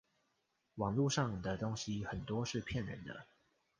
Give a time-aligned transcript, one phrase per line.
[0.77, 3.27] 網路上的東西很多是騙人的